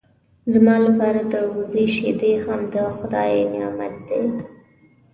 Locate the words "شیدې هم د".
1.95-2.75